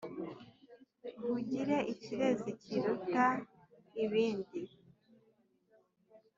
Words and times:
nkugire 1.17 1.77
ikirezi 1.93 2.49
kiruta 2.61 3.27
ibindi. 4.03 4.61